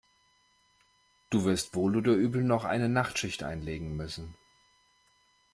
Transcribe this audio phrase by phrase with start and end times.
[1.29, 4.33] Du wirst wohl oder übel noch eine Nachtschicht einlegen müssen.